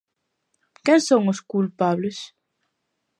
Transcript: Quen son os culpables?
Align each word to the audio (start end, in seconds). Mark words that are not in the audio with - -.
Quen 0.85 0.99
son 1.09 1.23
os 1.33 1.39
culpables? 1.51 2.17